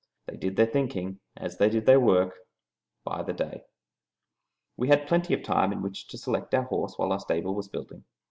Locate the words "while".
6.97-7.11